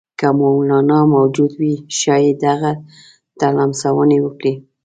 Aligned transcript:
که 0.19 0.27
مولنا 0.39 0.99
موجود 1.15 1.51
وي 1.59 1.73
ښايي 1.97 2.31
دغه 2.45 2.71
ته 3.39 3.47
لمسونې 3.57 4.17
وکړي. 4.21 4.53